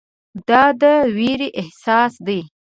[0.47, 0.83] دا د
[1.15, 2.41] ویرې احساس دی.